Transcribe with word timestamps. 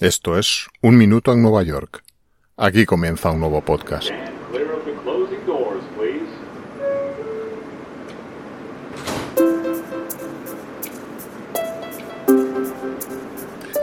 Esto 0.00 0.36
es 0.36 0.66
Un 0.82 0.96
Minuto 0.96 1.32
en 1.32 1.40
Nueva 1.40 1.62
York. 1.62 2.02
Aquí 2.56 2.84
comienza 2.84 3.30
un 3.30 3.38
nuevo 3.38 3.60
podcast. 3.60 4.10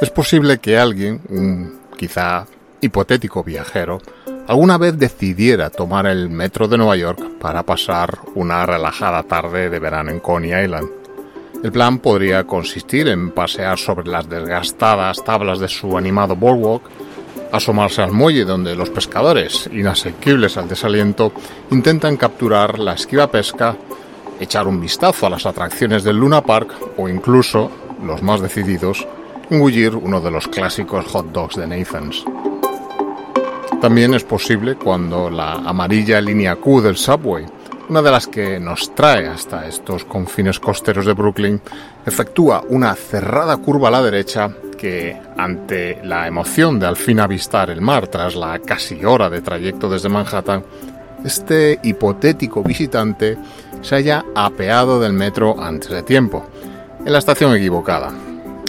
Es 0.02 0.10
posible 0.10 0.58
que 0.58 0.78
alguien, 0.78 1.22
un 1.30 1.80
quizá 1.98 2.46
hipotético 2.82 3.42
viajero, 3.42 4.00
alguna 4.48 4.78
vez 4.78 4.98
decidiera 4.98 5.70
tomar 5.70 6.08
el 6.08 6.30
metro 6.30 6.68
de 6.68 6.78
Nueva 6.78 6.98
York 6.98 7.40
para 7.40 7.64
pasar 7.64 8.20
una 8.36 8.66
relajada 8.66 9.24
tarde 9.24 9.70
de 9.70 9.80
verano 9.80 10.12
en 10.12 10.20
Coney 10.20 10.66
Island. 10.66 11.01
El 11.64 11.72
plan 11.72 12.00
podría 12.00 12.44
consistir 12.46 13.08
en 13.08 13.30
pasear 13.30 13.78
sobre 13.78 14.10
las 14.10 14.28
desgastadas 14.28 15.24
tablas 15.24 15.60
de 15.60 15.68
su 15.68 15.96
animado 15.96 16.36
boardwalk, 16.36 16.82
asomarse 17.52 18.02
al 18.02 18.12
muelle 18.12 18.46
donde 18.46 18.76
los 18.76 18.90
pescadores, 18.90 19.70
inasequibles 19.72 20.58
al 20.58 20.68
desaliento, 20.68 21.32
intentan 21.70 22.18
capturar 22.18 22.80
la 22.80 22.94
esquiva 22.94 23.28
pesca, 23.28 23.76
echar 24.40 24.68
un 24.68 24.82
vistazo 24.82 25.28
a 25.28 25.30
las 25.30 25.46
atracciones 25.46 26.04
del 26.04 26.18
Luna 26.18 26.42
Park 26.42 26.74
o 26.98 27.08
incluso, 27.08 27.70
los 28.04 28.24
más 28.24 28.42
decididos, 28.42 29.08
engullir 29.52 29.96
uno 29.96 30.20
de 30.20 30.32
los 30.32 30.48
clásicos 30.48 31.06
hot 31.06 31.32
dogs 31.32 31.58
de 31.58 31.68
Nathan's. 31.68 32.26
También 33.80 34.16
es 34.16 34.24
posible 34.24 34.76
cuando 34.76 35.30
la 35.30 35.54
amarilla 35.54 36.20
línea 36.22 36.56
Q 36.56 36.82
del 36.82 36.98
subway, 36.98 37.46
una 37.90 38.02
de 38.02 38.12
las 38.12 38.28
que 38.28 38.60
nos 38.60 38.94
trae 38.96 39.28
hasta 39.28 39.68
estos 39.68 40.06
confines 40.06 40.60
costeros 40.60 41.06
de 41.06 41.14
Brooklyn, 41.14 41.62
efectúa 42.06 42.64
una 42.70 42.96
cerrada 42.96 43.58
curva 43.58 43.90
a 43.90 43.92
la 43.92 44.02
derecha 44.02 44.50
que, 44.78 45.20
ante 45.38 46.00
la 46.04 46.28
emoción 46.28 46.80
de 46.80 46.88
al 46.88 46.96
fin 46.96 47.20
avistar 47.20 47.70
el 47.70 47.82
mar 47.82 48.08
tras 48.08 48.36
la 48.36 48.60
casi 48.60 49.06
hora 49.06 49.30
de 49.30 49.42
trayecto 49.42 49.90
desde 49.90 50.10
Manhattan, 50.10 50.64
este 51.24 51.80
hipotético 51.84 52.64
visitante 52.64 53.38
se 53.82 53.96
haya 53.96 54.26
apeado 54.36 55.00
del 55.00 55.14
metro 55.14 55.62
antes 55.62 55.90
de 55.90 56.04
tiempo, 56.04 56.48
en 57.06 57.12
la 57.12 57.20
estación 57.20 57.56
equivocada, 57.56 58.12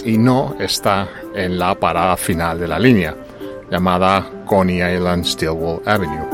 y 0.05 0.17
no 0.17 0.55
está 0.59 1.07
en 1.33 1.57
la 1.57 1.75
parada 1.75 2.17
final 2.17 2.59
de 2.59 2.67
la 2.67 2.79
línea, 2.79 3.15
llamada 3.71 4.29
Coney 4.45 4.81
Island 4.95 5.25
Stillwell 5.25 5.81
Avenue. 5.85 6.32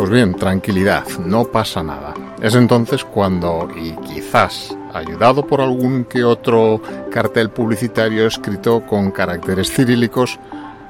Pues 0.00 0.12
bien, 0.12 0.32
tranquilidad, 0.32 1.04
no 1.26 1.44
pasa 1.44 1.82
nada. 1.82 2.14
Es 2.40 2.54
entonces 2.54 3.04
cuando, 3.04 3.68
y 3.76 3.90
quizás 3.96 4.74
ayudado 4.94 5.46
por 5.46 5.60
algún 5.60 6.04
que 6.04 6.24
otro 6.24 6.80
cartel 7.10 7.50
publicitario 7.50 8.26
escrito 8.26 8.80
con 8.86 9.10
caracteres 9.10 9.70
cirílicos, 9.70 10.38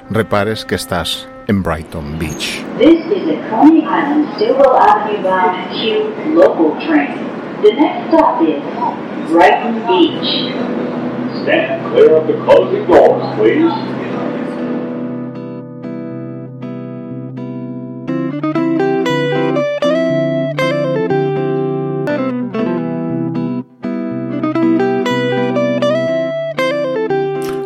repares 0.09 0.63
que 0.63 0.75
estás 0.75 1.27
en 1.47 1.61
Brighton 1.61 2.17
Beach. 2.19 2.63
This 2.77 3.03
is 3.11 3.27
a 3.27 3.49
Coney 3.49 3.79
Island 3.81 4.33
Stillwell 4.35 4.77
Avenue 4.77 5.21
bound 5.21 5.57
Q 5.73 6.33
local 6.33 6.79
train. 6.87 7.11
The 7.63 7.73
next 7.73 8.07
stop 8.07 8.41
is 8.41 8.63
Brighton 9.29 9.85
Beach. 9.87 10.53
Stand 11.43 11.85
clear 11.91 12.15
of 12.15 12.27
the 12.27 12.37
closing 12.45 12.87
doors, 12.87 13.35
please. 13.35 14.00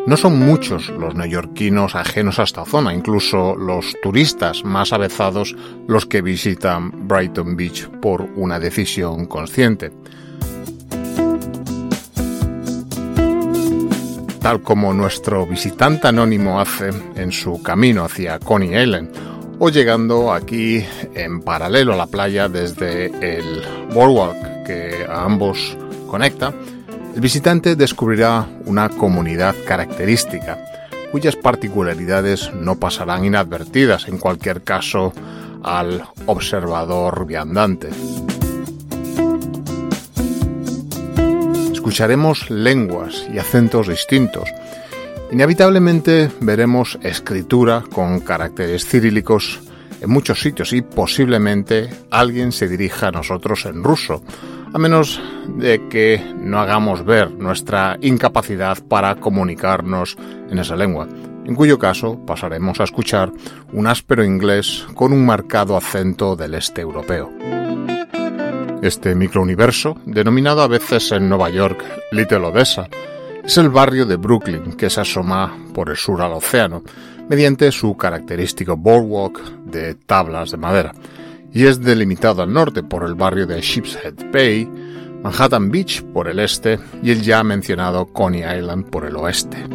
No 0.08 0.18
son 0.18 0.38
muchos 0.38 0.90
los 0.90 1.16
neoyorquinos 1.16 1.96
ajenos 1.96 2.38
a 2.38 2.44
esta 2.44 2.64
zona, 2.64 2.94
incluso 2.94 3.56
los 3.56 3.96
turistas 4.04 4.64
más 4.64 4.94
avezados 4.94 5.56
los 5.88 6.06
que 6.06 6.22
visitan 6.22 7.08
Brighton 7.08 7.56
Beach 7.56 7.88
por 8.02 8.22
una 8.36 8.60
decisión 8.60 9.26
consciente. 9.26 9.92
Tal 14.42 14.62
como 14.62 14.94
nuestro 14.94 15.48
visitante 15.48 16.08
anónimo 16.08 16.60
hace 16.60 16.90
en 17.16 17.32
su 17.32 17.64
camino 17.64 18.06
hacia 18.06 18.38
Coney 18.38 18.80
Island, 18.80 19.10
o 19.58 19.70
llegando 19.70 20.32
aquí 20.32 20.86
en 21.16 21.42
paralelo 21.42 21.94
a 21.94 21.98
la 21.98 22.06
playa 22.06 22.48
desde 22.48 23.08
el 23.08 23.64
boardwalk 23.92 24.68
que 24.68 25.04
a 25.10 25.24
ambos 25.24 25.76
conecta, 26.08 26.54
el 27.16 27.22
visitante 27.22 27.78
descubrirá 27.78 28.46
una 28.66 28.90
comunidad 28.90 29.56
característica, 29.66 30.60
cuyas 31.14 31.38
particularidades 31.38 32.54
no 32.54 32.76
pasarán 32.76 33.24
inadvertidas 33.24 34.10
en 34.10 34.18
cualquier 34.18 34.64
caso 34.64 35.14
al 35.64 36.04
observador 36.26 37.26
viandante. 37.26 37.88
Escucharemos 41.72 42.50
lenguas 42.50 43.26
y 43.34 43.40
acentos 43.40 43.88
distintos. 43.88 44.50
Inevitablemente 45.32 46.30
veremos 46.42 47.00
escritura 47.02 47.82
con 47.94 48.20
caracteres 48.20 48.86
cirílicos 48.86 49.62
en 50.02 50.10
muchos 50.10 50.42
sitios 50.42 50.74
y 50.74 50.82
posiblemente 50.82 51.90
alguien 52.12 52.52
se 52.52 52.68
dirija 52.68 53.08
a 53.08 53.12
nosotros 53.12 53.66
en 53.66 53.86
ruso, 53.86 54.22
a 54.76 54.78
menos 54.78 55.22
de 55.48 55.88
que 55.88 56.22
no 56.38 56.60
hagamos 56.60 57.06
ver 57.06 57.32
nuestra 57.32 57.98
incapacidad 58.02 58.78
para 58.90 59.16
comunicarnos 59.16 60.18
en 60.50 60.60
esa 60.60 60.76
lengua, 60.76 61.08
en 61.46 61.56
cuyo 61.56 61.80
caso 61.80 62.20
pasaremos 62.26 62.82
a 62.82 62.84
escuchar 62.84 63.32
un 63.72 63.88
áspero 63.88 64.26
inglés 64.26 64.86
con 64.94 65.14
un 65.14 65.26
marcado 65.26 65.78
acento 65.78 66.36
del 66.36 66.56
este 66.56 66.82
europeo. 66.82 67.32
Este 68.82 69.16
microuniverso, 69.16 69.96
denominado 70.06 70.62
a 70.62 70.68
veces 70.68 71.10
en 71.14 71.30
Nueva 71.30 71.50
York 71.50 71.82
Little 72.12 72.48
Odessa, 72.48 72.90
es 73.46 73.58
el 73.58 73.70
barrio 73.70 74.06
de 74.06 74.18
Brooklyn 74.18 74.74
que 74.74 74.90
se 74.90 75.00
asoma 75.00 75.58
por 75.74 75.90
el 75.90 75.96
sur 75.96 76.22
al 76.22 76.34
océano, 76.34 76.84
mediante 77.30 77.72
su 77.72 77.96
característico 77.96 78.76
boardwalk 78.76 79.40
de 79.68 79.96
tablas 79.96 80.52
de 80.52 80.58
madera, 80.58 80.92
y 81.56 81.66
es 81.66 81.82
delimitado 81.82 82.44
al 82.44 82.52
norte 82.52 82.84
por 82.84 83.06
el 83.06 83.16
barrio 83.16 83.48
de 83.48 83.62
Sheepshead 83.62 84.30
Bay, 84.34 84.70
Manhattan 85.24 85.72
Beach 85.72 86.04
por 86.04 86.28
el 86.28 86.40
este 86.40 86.78
y 87.02 87.12
el 87.12 87.22
ya 87.22 87.46
mencionado 87.46 88.08
Coney 88.08 88.42
Island 88.42 88.90
por 88.90 89.06
el 89.06 89.16
oeste. 89.16 89.66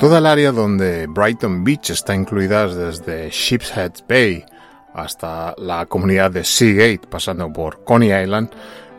Toda 0.00 0.18
el 0.18 0.26
área 0.26 0.50
donde 0.50 1.06
Brighton 1.08 1.62
Beach 1.62 1.90
está 1.90 2.14
incluida 2.14 2.66
desde 2.66 3.28
Sheepshead 3.30 3.92
Bay 4.08 4.46
hasta 4.94 5.54
la 5.58 5.86
comunidad 5.86 6.30
de 6.30 6.44
Seagate, 6.44 7.06
pasando 7.08 7.52
por 7.52 7.84
Coney 7.84 8.12
Island, 8.12 8.50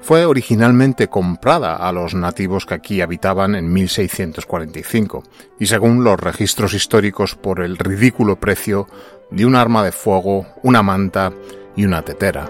fue 0.02 0.26
originalmente 0.26 1.08
comprada 1.08 1.78
a 1.78 1.92
los 1.94 2.14
nativos 2.14 2.66
que 2.66 2.74
aquí 2.74 3.00
habitaban 3.00 3.56
en 3.56 3.72
1645, 3.72 5.24
y 5.60 5.68
según 5.68 6.04
los 6.04 6.20
registros 6.20 6.74
históricos 6.74 7.36
por 7.36 7.62
el 7.62 7.78
ridículo 7.78 8.38
precio 8.38 8.88
de 9.32 9.46
un 9.46 9.56
arma 9.56 9.84
de 9.84 9.94
fuego, 9.94 10.46
una 10.62 10.84
manta 10.84 11.32
y 11.76 11.86
una 11.86 12.02
tetera. 12.02 12.50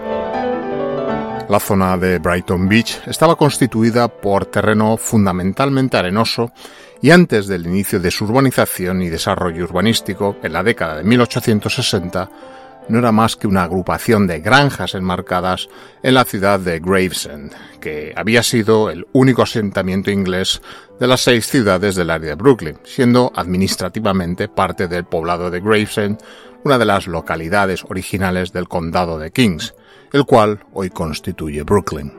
La 1.48 1.60
zona 1.60 1.96
de 1.98 2.18
Brighton 2.18 2.68
Beach 2.68 3.02
estaba 3.06 3.36
constituida 3.36 4.08
por 4.08 4.46
terreno 4.46 4.96
fundamentalmente 4.96 5.96
arenoso 5.96 6.50
y 7.02 7.10
antes 7.10 7.46
del 7.46 7.66
inicio 7.66 8.00
de 8.00 8.10
su 8.10 8.24
urbanización 8.24 9.02
y 9.02 9.10
desarrollo 9.10 9.64
urbanístico, 9.64 10.36
en 10.42 10.54
la 10.54 10.62
década 10.62 10.96
de 10.96 11.04
1860, 11.04 12.30
no 12.88 12.98
era 12.98 13.12
más 13.12 13.36
que 13.36 13.46
una 13.46 13.64
agrupación 13.64 14.26
de 14.26 14.40
granjas 14.40 14.94
enmarcadas 14.94 15.68
en 16.02 16.14
la 16.14 16.24
ciudad 16.24 16.60
de 16.60 16.80
Gravesend, 16.80 17.52
que 17.80 18.12
había 18.16 18.42
sido 18.42 18.90
el 18.90 19.06
único 19.12 19.42
asentamiento 19.42 20.10
inglés 20.10 20.60
de 21.00 21.06
las 21.06 21.22
seis 21.22 21.46
ciudades 21.46 21.94
del 21.94 22.10
área 22.10 22.30
de 22.30 22.34
Brooklyn, 22.36 22.78
siendo 22.84 23.32
administrativamente 23.34 24.48
parte 24.48 24.88
del 24.88 25.04
poblado 25.04 25.50
de 25.50 25.60
Gravesend, 25.60 26.18
una 26.64 26.78
de 26.78 26.84
las 26.84 27.06
localidades 27.06 27.84
originales 27.88 28.52
del 28.52 28.68
condado 28.68 29.18
de 29.18 29.30
Kings, 29.30 29.74
el 30.12 30.24
cual 30.24 30.60
hoy 30.72 30.90
constituye 30.90 31.62
Brooklyn. 31.62 32.12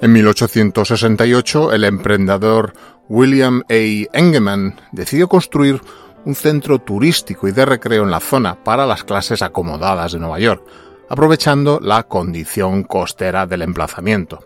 En 0.00 0.12
1868, 0.12 1.72
el 1.72 1.84
emprendedor 1.84 2.72
William 3.08 3.62
A. 3.68 3.74
Engeman 4.16 4.80
decidió 4.92 5.28
construir 5.28 5.82
un 6.24 6.34
centro 6.34 6.78
turístico 6.78 7.48
y 7.48 7.52
de 7.52 7.64
recreo 7.64 8.04
en 8.04 8.10
la 8.10 8.20
zona 8.20 8.62
para 8.62 8.86
las 8.86 9.04
clases 9.04 9.42
acomodadas 9.42 10.12
de 10.12 10.18
Nueva 10.18 10.38
York, 10.38 10.64
aprovechando 11.08 11.80
la 11.80 12.04
condición 12.04 12.84
costera 12.84 13.46
del 13.46 13.62
emplazamiento. 13.62 14.40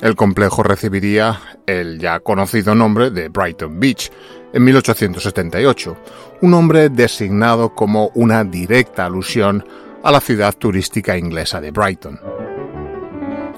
El 0.00 0.16
complejo 0.16 0.64
recibiría 0.64 1.40
el 1.64 2.00
ya 2.00 2.18
conocido 2.20 2.74
nombre 2.74 3.10
de 3.10 3.28
Brighton 3.28 3.78
Beach 3.78 4.10
en 4.52 4.64
1878, 4.64 5.96
un 6.40 6.50
nombre 6.50 6.88
designado 6.88 7.72
como 7.74 8.10
una 8.14 8.42
directa 8.42 9.06
alusión 9.06 9.64
a 10.02 10.10
la 10.10 10.20
ciudad 10.20 10.54
turística 10.54 11.16
inglesa 11.16 11.60
de 11.60 11.70
Brighton. 11.70 12.18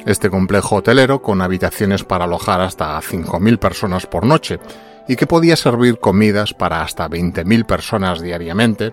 Este 0.05 0.29
complejo 0.29 0.77
hotelero, 0.77 1.23
con 1.23 1.41
habitaciones 1.41 2.05
para 2.05 2.25
alojar 2.25 2.61
hasta 2.61 3.01
5.000 3.01 3.59
personas 3.59 4.07
por 4.07 4.27
noche 4.27 4.61
y 5.09 5.17
que 5.17 5.27
podía 5.27 5.57
servir 5.57 5.99
comidas 5.99 6.55
para 6.55 6.83
hasta 6.83 7.09
20.000 7.09 7.67
personas 7.67 8.21
diariamente, 8.21 8.93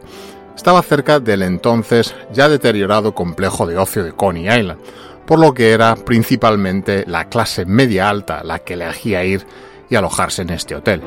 estaba 0.55 0.81
cerca 0.81 1.19
del 1.19 1.43
entonces 1.43 2.15
ya 2.33 2.49
deteriorado 2.49 3.15
complejo 3.15 3.65
de 3.65 3.77
ocio 3.77 4.03
de 4.03 4.11
Coney 4.11 4.47
Island, 4.47 4.79
por 5.25 5.39
lo 5.39 5.53
que 5.53 5.71
era 5.71 5.95
principalmente 5.95 7.05
la 7.07 7.29
clase 7.29 7.65
media 7.65 8.09
alta 8.09 8.43
la 8.43 8.59
que 8.59 8.73
elegía 8.73 9.23
ir 9.23 9.45
y 9.89 9.95
alojarse 9.95 10.41
en 10.41 10.49
este 10.51 10.75
hotel. 10.75 11.01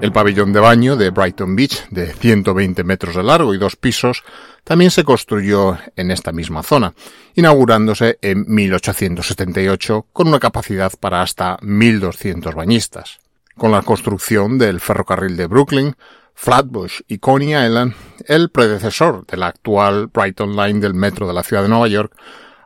El 0.00 0.12
pabellón 0.12 0.52
de 0.52 0.60
baño 0.60 0.94
de 0.94 1.10
Brighton 1.10 1.56
Beach, 1.56 1.88
de 1.90 2.12
120 2.12 2.84
metros 2.84 3.16
de 3.16 3.24
largo 3.24 3.52
y 3.52 3.58
dos 3.58 3.74
pisos, 3.74 4.22
también 4.62 4.92
se 4.92 5.02
construyó 5.02 5.76
en 5.96 6.12
esta 6.12 6.30
misma 6.30 6.62
zona, 6.62 6.94
inaugurándose 7.34 8.16
en 8.22 8.44
1878 8.46 10.06
con 10.12 10.28
una 10.28 10.38
capacidad 10.38 10.92
para 11.00 11.20
hasta 11.22 11.56
1.200 11.58 12.54
bañistas. 12.54 13.18
Con 13.56 13.72
la 13.72 13.82
construcción 13.82 14.56
del 14.56 14.78
ferrocarril 14.78 15.36
de 15.36 15.46
Brooklyn, 15.48 15.96
Flatbush 16.32 17.00
y 17.08 17.18
Coney 17.18 17.56
Island, 17.56 17.94
el 18.26 18.50
predecesor 18.50 19.26
de 19.26 19.36
la 19.36 19.48
actual 19.48 20.06
Brighton 20.06 20.54
Line 20.54 20.78
del 20.78 20.94
metro 20.94 21.26
de 21.26 21.34
la 21.34 21.42
ciudad 21.42 21.64
de 21.64 21.70
Nueva 21.70 21.88
York, 21.88 22.14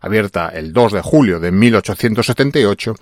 abierta 0.03 0.51
el 0.51 0.75
2 0.75 0.93
de 0.93 1.01
julio 1.01 1.41
de 1.41 1.51
1878, 1.51 2.95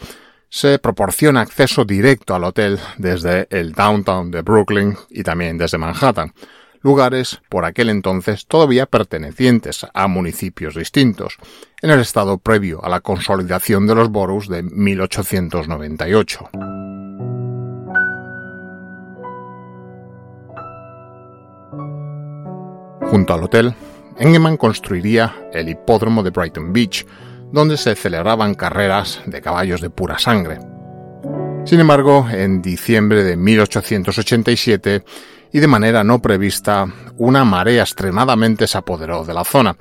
se 0.50 0.81
proporciona 0.81 1.41
acceso 1.41 1.85
directo 1.85 2.35
al 2.35 2.44
hotel 2.44 2.79
desde 2.99 3.47
el 3.50 3.73
downtown 3.73 4.31
de 4.32 4.43
Brooklyn 4.43 4.97
y 5.08 5.23
también 5.23 5.56
desde 5.56 5.79
Manhattan, 5.79 6.35
lugares 6.82 7.41
por 7.49 7.64
aquel 7.64 7.88
entonces 7.88 8.47
todavía 8.47 8.87
pertenecientes 8.87 9.87
a 9.94 10.08
municipios 10.08 10.75
distintos, 10.75 11.37
en 11.81 11.91
el 11.91 12.00
estado 12.00 12.38
previo 12.38 12.85
a 12.85 12.88
la 12.88 13.00
consolidación 13.00 13.87
de 13.87 13.94
los 13.94 14.11
boroughs 14.11 14.49
de 14.49 14.64
1898. 14.64 16.50
Junto 23.02 23.35
al 23.35 23.44
hotel, 23.44 23.75
Engelman 24.19 24.56
construiría 24.56 25.49
el 25.52 25.69
hipódromo 25.69 26.23
de 26.23 26.31
Brighton 26.31 26.73
Beach, 26.73 27.06
donde 27.52 27.76
se 27.76 27.94
celebraban 27.94 28.55
carreras 28.55 29.20
de 29.26 29.41
caballos 29.41 29.81
de 29.81 29.91
pura 29.91 30.19
sangre. 30.19 30.58
Sin 31.64 31.81
embargo, 31.81 32.26
en 32.31 32.62
diciembre 32.62 33.23
de 33.23 33.37
1887, 33.37 35.05
y 35.52 35.58
de 35.58 35.67
manera 35.67 36.05
no 36.05 36.23
prevista, 36.23 36.87
una 37.17 37.44
marea 37.44 37.82
extremadamente 37.82 38.67
se 38.67 38.79
apoderó 38.79 39.25
de 39.25 39.35
la 39.35 39.44
zona, 39.44 39.76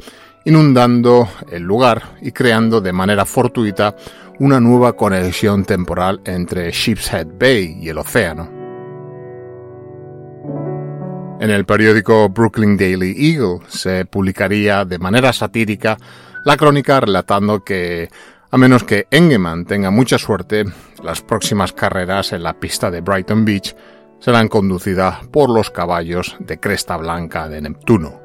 inundando 0.45 1.27
el 1.51 1.63
lugar 1.63 2.15
y 2.21 2.31
creando 2.31 2.81
de 2.81 2.93
manera 2.93 3.25
fortuita 3.25 3.95
una 4.39 4.59
nueva 4.59 4.93
conexión 4.93 5.65
temporal 5.65 6.21
entre 6.25 6.71
Sheepshead 6.71 7.27
Bay 7.39 7.77
y 7.81 7.89
el 7.89 7.97
océano. 7.97 8.49
En 11.39 11.49
el 11.49 11.65
periódico 11.65 12.27
Brooklyn 12.29 12.75
Daily 12.75 13.15
Eagle 13.17 13.59
se 13.67 14.05
publicaría 14.05 14.83
de 14.83 14.99
manera 14.99 15.31
satírica 15.31 15.97
la 16.49 16.57
crónica 16.57 16.99
relatando 16.99 17.63
que, 17.63 18.09
a 18.49 18.57
menos 18.57 18.83
que 18.83 19.05
Engeman 19.11 19.65
tenga 19.65 19.91
mucha 19.91 20.17
suerte, 20.17 20.65
las 21.03 21.21
próximas 21.21 21.73
carreras 21.73 22.33
en 22.33 22.41
la 22.41 22.59
pista 22.59 22.89
de 22.89 23.01
Brighton 23.01 23.45
Beach 23.45 23.75
serán 24.19 24.47
conducidas 24.47 25.27
por 25.27 25.51
los 25.51 25.69
caballos 25.69 26.37
de 26.39 26.59
cresta 26.59 26.97
blanca 26.97 27.47
de 27.47 27.61
Neptuno. 27.61 28.19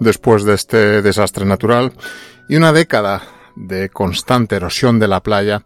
Después 0.00 0.44
de 0.44 0.54
este 0.54 1.02
desastre 1.02 1.44
natural 1.44 1.92
y 2.48 2.56
una 2.56 2.72
década 2.72 3.20
de 3.56 3.90
constante 3.90 4.56
erosión 4.56 4.98
de 4.98 5.08
la 5.08 5.22
playa, 5.22 5.64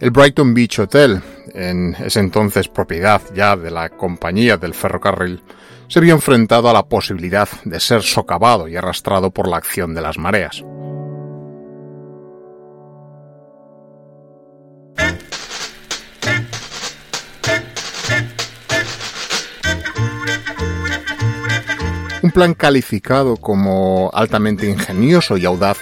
el 0.00 0.10
Brighton 0.10 0.52
Beach 0.52 0.80
Hotel, 0.80 1.22
en 1.54 1.94
ese 1.94 2.18
entonces 2.18 2.66
propiedad 2.66 3.22
ya 3.36 3.56
de 3.56 3.70
la 3.70 3.88
compañía 3.90 4.56
del 4.56 4.74
ferrocarril, 4.74 5.44
se 5.90 5.98
vio 5.98 6.14
enfrentado 6.14 6.70
a 6.70 6.72
la 6.72 6.86
posibilidad 6.86 7.48
de 7.64 7.80
ser 7.80 8.02
socavado 8.02 8.68
y 8.68 8.76
arrastrado 8.76 9.32
por 9.32 9.48
la 9.48 9.56
acción 9.56 9.92
de 9.92 10.00
las 10.00 10.18
mareas. 10.18 10.62
Un 22.22 22.30
plan 22.32 22.54
calificado 22.54 23.36
como 23.36 24.10
altamente 24.14 24.70
ingenioso 24.70 25.36
y 25.36 25.44
audaz 25.44 25.78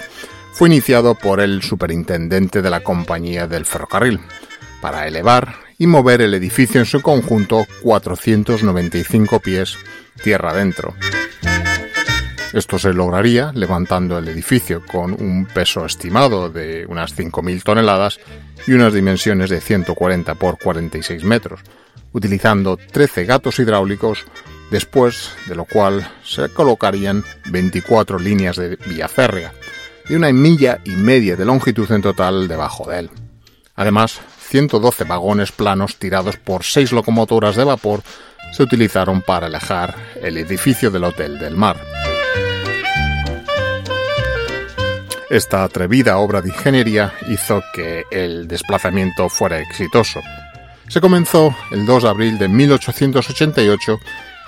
fue 0.55 0.69
iniciado 0.69 1.17
por 1.17 1.41
el 1.41 1.61
superintendente 1.61 2.63
de 2.63 2.71
la 2.71 2.81
compañía 2.81 3.47
del 3.47 3.67
ferrocarril 3.67 4.21
para 4.81 5.07
elevar 5.07 5.68
y 5.79 5.87
mover 5.87 6.21
el 6.21 6.35
edificio 6.35 6.81
en 6.81 6.87
su 6.87 7.01
conjunto 7.01 7.67
495 7.83 9.41
pies 9.41 9.77
tierra 10.23 10.51
adentro. 10.51 10.95
Esto 12.53 12.79
se 12.79 12.93
lograría 12.93 13.53
levantando 13.55 14.19
el 14.19 14.29
edificio 14.29 14.85
con 14.85 15.13
un 15.13 15.47
peso 15.47 15.85
estimado 15.85 16.51
de 16.51 16.87
unas 16.87 17.17
5.000 17.17 17.63
toneladas 17.63 18.19
y 18.67 18.73
unas 18.73 18.93
dimensiones 18.93 19.51
de 19.51 19.61
140 19.61 20.35
por 20.35 20.59
46 20.59 21.25
metros, 21.25 21.61
utilizando 22.13 22.77
13 22.77 23.27
gatos 23.27 23.59
hidráulicos, 23.59 24.25
después 24.71 25.31
de 25.47 25.55
lo 25.55 25.67
cual 25.67 26.11
se 26.25 26.49
colocarían 26.49 27.23
24 27.51 28.19
líneas 28.19 28.57
de 28.57 28.77
vía 28.77 29.09
férrea 29.09 29.53
y 30.09 30.15
una 30.15 30.33
milla 30.33 30.81
y 30.85 30.93
media 30.93 31.37
de 31.37 31.45
longitud 31.45 31.91
en 31.93 32.03
total 32.03 32.49
debajo 32.49 32.91
de 32.91 33.01
él. 33.01 33.11
Además, 33.75 34.21
112 34.49 35.05
vagones 35.05 35.53
planos 35.53 35.97
tirados 35.97 36.37
por 36.39 36.65
seis 36.65 36.91
locomotoras 36.93 37.55
de 37.55 37.65
vapor 37.65 38.03
se 38.53 38.63
utilizaron 38.63 39.21
para 39.21 39.47
alejar 39.47 39.95
el 40.23 40.39
edificio 40.39 40.91
del 40.91 41.05
Hotel 41.05 41.39
del 41.39 41.55
Mar. 41.55 41.77
Esta 45.29 45.63
atrevida 45.63 46.17
obra 46.17 46.41
de 46.41 46.49
ingeniería 46.49 47.13
hizo 47.29 47.63
que 47.75 48.05
el 48.11 48.49
desplazamiento 48.49 49.29
fuera 49.29 49.61
exitoso. 49.61 50.21
Se 50.89 51.03
comenzó 51.03 51.55
el 51.71 51.85
2 51.85 52.05
de 52.05 52.09
abril 52.09 52.39
de 52.39 52.49
1888 52.49 53.99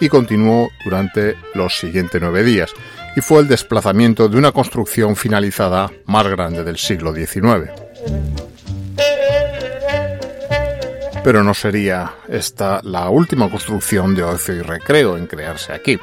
y 0.00 0.08
continuó 0.08 0.70
durante 0.82 1.36
los 1.54 1.76
siguientes 1.78 2.18
nueve 2.22 2.42
días, 2.42 2.70
y 3.14 3.20
fue 3.20 3.40
el 3.40 3.48
desplazamiento 3.48 4.28
de 4.30 4.38
una 4.38 4.52
construcción 4.52 5.16
finalizada 5.16 5.90
más 6.06 6.26
grande 6.26 6.64
del 6.64 6.78
siglo 6.78 7.14
XIX. 7.14 7.70
Pero 11.22 11.44
no 11.44 11.52
sería 11.52 12.14
esta 12.28 12.80
la 12.82 13.10
última 13.10 13.50
construcción 13.50 14.14
de 14.14 14.22
ocio 14.22 14.54
y 14.54 14.62
recreo 14.62 15.16
en 15.18 15.26
crearse 15.26 15.72
aquí. 15.72 15.98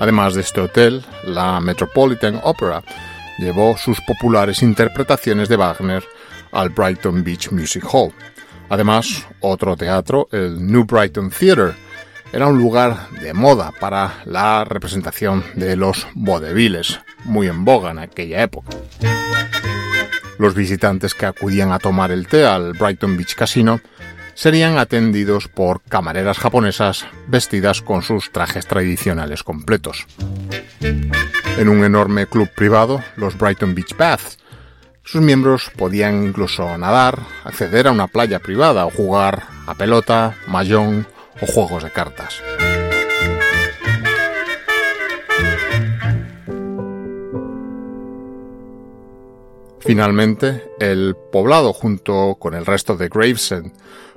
Además 0.00 0.34
de 0.34 0.42
este 0.42 0.60
hotel, 0.60 1.04
la 1.24 1.60
Metropolitan 1.60 2.40
Opera 2.42 2.82
llevó 3.38 3.76
sus 3.76 4.00
populares 4.02 4.62
interpretaciones 4.62 5.48
de 5.48 5.56
Wagner 5.56 6.04
al 6.52 6.68
Brighton 6.68 7.24
Beach 7.24 7.50
Music 7.52 7.84
Hall. 7.90 8.12
Además, 8.68 9.26
otro 9.40 9.76
teatro, 9.76 10.28
el 10.30 10.64
New 10.66 10.84
Brighton 10.84 11.30
Theatre, 11.30 11.72
era 12.32 12.46
un 12.46 12.58
lugar 12.58 13.08
de 13.22 13.32
moda 13.32 13.72
para 13.78 14.22
la 14.24 14.64
representación 14.64 15.44
de 15.54 15.76
los 15.76 16.06
vodevils, 16.14 17.00
muy 17.24 17.46
en 17.46 17.64
boga 17.64 17.92
en 17.92 18.00
aquella 18.00 18.42
época. 18.42 18.76
Los 20.38 20.54
visitantes 20.54 21.14
que 21.14 21.26
acudían 21.26 21.70
a 21.70 21.78
tomar 21.78 22.10
el 22.10 22.26
té 22.26 22.44
al 22.44 22.72
Brighton 22.72 23.16
Beach 23.16 23.36
Casino 23.36 23.80
serían 24.34 24.78
atendidos 24.78 25.48
por 25.48 25.80
camareras 25.82 26.38
japonesas 26.38 27.06
vestidas 27.26 27.82
con 27.82 28.02
sus 28.02 28.30
trajes 28.30 28.66
tradicionales 28.66 29.42
completos. 29.42 30.06
En 31.56 31.68
un 31.68 31.84
enorme 31.84 32.26
club 32.26 32.48
privado, 32.54 33.00
los 33.16 33.38
Brighton 33.38 33.74
Beach 33.74 33.96
Baths, 33.96 34.38
sus 35.04 35.20
miembros 35.20 35.70
podían 35.76 36.24
incluso 36.24 36.76
nadar, 36.78 37.20
acceder 37.44 37.88
a 37.88 37.92
una 37.92 38.08
playa 38.08 38.40
privada 38.40 38.86
o 38.86 38.90
jugar 38.90 39.42
a 39.66 39.74
pelota, 39.74 40.34
mayón 40.46 41.06
o 41.40 41.46
juegos 41.46 41.84
de 41.84 41.90
cartas. 41.90 42.42
Finalmente, 49.80 50.64
el 50.80 51.14
poblado 51.30 51.74
junto 51.74 52.36
con 52.40 52.54
el 52.54 52.64
resto 52.64 52.96
de 52.96 53.10
Gravesend 53.10 53.70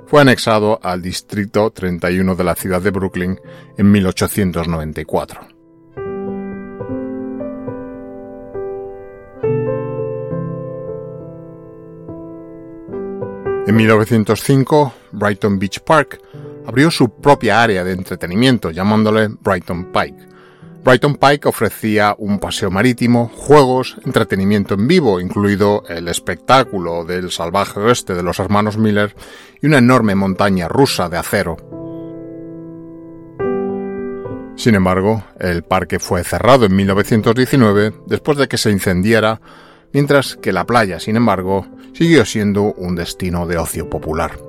fue 0.08 0.22
anexado 0.22 0.80
al 0.82 1.02
Distrito 1.02 1.70
31 1.70 2.36
de 2.36 2.44
la 2.44 2.56
ciudad 2.56 2.82
de 2.82 2.92
Brooklyn 2.92 3.40
en 3.78 3.92
1894. 3.92 5.42
En 13.68 13.76
1905, 13.76 14.94
Brighton 15.12 15.60
Beach 15.60 15.82
Park 15.82 16.22
abrió 16.66 16.90
su 16.90 17.10
propia 17.10 17.62
área 17.62 17.84
de 17.84 17.92
entretenimiento 17.92 18.72
llamándole 18.72 19.28
Brighton 19.28 19.92
Pike 19.92 20.27
Brighton 20.88 21.16
Pike 21.18 21.50
ofrecía 21.50 22.16
un 22.18 22.40
paseo 22.40 22.72
marítimo, 22.72 23.30
juegos, 23.36 23.98
entretenimiento 24.06 24.76
en 24.76 24.88
vivo, 24.88 25.20
incluido 25.20 25.84
el 25.90 26.08
espectáculo 26.08 27.04
del 27.04 27.30
salvaje 27.30 27.82
oeste 27.82 28.14
de 28.14 28.24
los 28.24 28.40
hermanos 28.40 28.78
Miller 28.78 29.14
y 29.62 29.68
una 29.68 29.80
enorme 29.80 30.16
montaña 30.16 30.70
rusa 30.70 31.10
de 31.10 31.18
acero. 31.18 31.58
Sin 34.56 34.76
embargo, 34.76 35.26
el 35.42 35.64
parque 35.64 36.00
fue 36.00 36.24
cerrado 36.24 36.66
en 36.66 36.74
1919 36.78 37.94
después 38.06 38.38
de 38.38 38.48
que 38.48 38.58
se 38.58 38.72
incendiara, 38.72 39.42
mientras 39.92 40.38
que 40.38 40.54
la 40.54 40.66
playa, 40.66 41.02
sin 41.02 41.18
embargo, 41.18 41.68
siguió 41.92 42.24
siendo 42.24 42.62
un 42.62 42.96
destino 42.96 43.46
de 43.46 43.58
ocio 43.58 43.90
popular. 43.90 44.40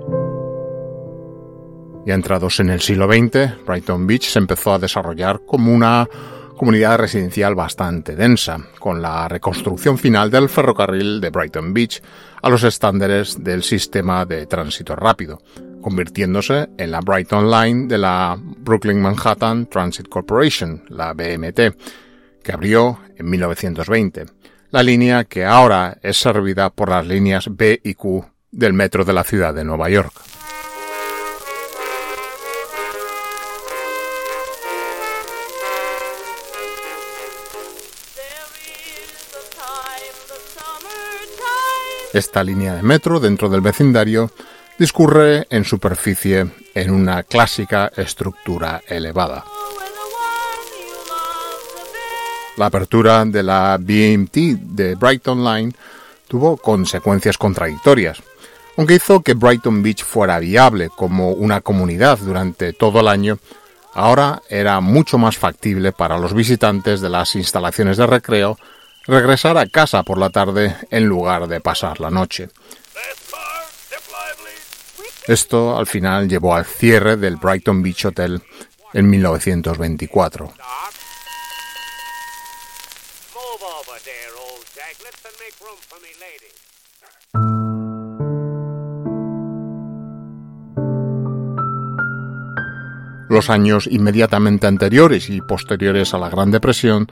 Ya 2.08 2.14
entrados 2.14 2.58
en 2.60 2.70
el 2.70 2.80
siglo 2.80 3.06
XX, 3.06 3.66
Brighton 3.66 4.06
Beach 4.06 4.30
se 4.30 4.38
empezó 4.38 4.72
a 4.72 4.78
desarrollar 4.78 5.42
como 5.44 5.74
una 5.74 6.08
comunidad 6.56 6.96
residencial 6.96 7.54
bastante 7.54 8.16
densa, 8.16 8.58
con 8.78 9.02
la 9.02 9.28
reconstrucción 9.28 9.98
final 9.98 10.30
del 10.30 10.48
ferrocarril 10.48 11.20
de 11.20 11.28
Brighton 11.28 11.74
Beach 11.74 12.00
a 12.40 12.48
los 12.48 12.64
estándares 12.64 13.44
del 13.44 13.62
sistema 13.62 14.24
de 14.24 14.46
tránsito 14.46 14.96
rápido, 14.96 15.42
convirtiéndose 15.82 16.70
en 16.78 16.92
la 16.92 17.02
Brighton 17.02 17.50
Line 17.50 17.88
de 17.88 17.98
la 17.98 18.38
Brooklyn 18.40 19.02
Manhattan 19.02 19.66
Transit 19.66 20.08
Corporation, 20.08 20.84
la 20.88 21.12
BMT, 21.12 21.76
que 22.42 22.52
abrió 22.52 23.00
en 23.16 23.28
1920, 23.28 24.24
la 24.70 24.82
línea 24.82 25.24
que 25.24 25.44
ahora 25.44 25.98
es 26.02 26.16
servida 26.16 26.70
por 26.70 26.88
las 26.88 27.06
líneas 27.06 27.54
B 27.54 27.78
y 27.84 27.92
Q 27.92 28.24
del 28.50 28.72
metro 28.72 29.04
de 29.04 29.12
la 29.12 29.24
ciudad 29.24 29.52
de 29.52 29.64
Nueva 29.64 29.90
York. 29.90 30.37
Esta 42.18 42.42
línea 42.42 42.74
de 42.74 42.82
metro 42.82 43.20
dentro 43.20 43.48
del 43.48 43.60
vecindario 43.60 44.32
discurre 44.76 45.46
en 45.50 45.64
superficie 45.64 46.48
en 46.74 46.90
una 46.90 47.22
clásica 47.22 47.92
estructura 47.96 48.82
elevada. 48.88 49.44
La 52.56 52.66
apertura 52.66 53.24
de 53.24 53.44
la 53.44 53.78
BMT 53.78 54.34
de 54.60 54.96
Brighton 54.96 55.44
Line 55.44 55.72
tuvo 56.26 56.56
consecuencias 56.56 57.38
contradictorias, 57.38 58.20
aunque 58.76 58.96
hizo 58.96 59.22
que 59.22 59.34
Brighton 59.34 59.80
Beach 59.80 60.02
fuera 60.02 60.40
viable 60.40 60.90
como 60.90 61.30
una 61.30 61.60
comunidad 61.60 62.18
durante 62.18 62.72
todo 62.72 62.98
el 62.98 63.06
año, 63.06 63.38
ahora 63.94 64.42
era 64.48 64.80
mucho 64.80 65.18
más 65.18 65.38
factible 65.38 65.92
para 65.92 66.18
los 66.18 66.34
visitantes 66.34 67.00
de 67.00 67.10
las 67.10 67.36
instalaciones 67.36 67.96
de 67.96 68.08
recreo 68.08 68.58
regresar 69.08 69.56
a 69.56 69.66
casa 69.66 70.02
por 70.02 70.18
la 70.18 70.30
tarde 70.30 70.76
en 70.90 71.06
lugar 71.06 71.48
de 71.48 71.60
pasar 71.60 71.98
la 71.98 72.10
noche. 72.10 72.50
Esto 75.26 75.76
al 75.76 75.86
final 75.86 76.28
llevó 76.28 76.54
al 76.54 76.64
cierre 76.64 77.16
del 77.16 77.36
Brighton 77.36 77.82
Beach 77.82 78.04
Hotel 78.04 78.42
en 78.92 79.10
1924. 79.10 80.52
Los 93.30 93.50
años 93.50 93.86
inmediatamente 93.90 94.66
anteriores 94.66 95.28
y 95.28 95.42
posteriores 95.42 96.14
a 96.14 96.18
la 96.18 96.30
Gran 96.30 96.50
Depresión 96.50 97.06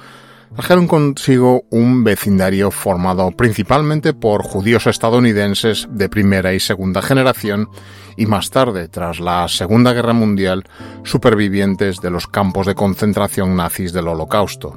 trajeron 0.55 0.87
consigo 0.87 1.65
un 1.71 2.05
vecindario 2.05 2.71
formado 2.71 3.31
principalmente 3.33 4.15
por 4.15 4.43
judíos 4.43 4.87
estadounidenses 4.87 5.89
de 5.91 6.09
primera 6.09 6.55
y 6.55 6.61
segunda 6.61 7.03
generación 7.03 7.69
y 8.17 8.27
más 8.27 8.51
tarde, 8.51 8.89
tras 8.89 9.21
la 9.21 9.47
Segunda 9.49 9.93
Guerra 9.93 10.13
Mundial, 10.13 10.65
supervivientes 11.05 12.01
de 12.01 12.11
los 12.11 12.27
campos 12.27 12.67
de 12.67 12.75
concentración 12.75 13.57
nazis 13.57 13.93
del 13.93 14.09
Holocausto. 14.09 14.75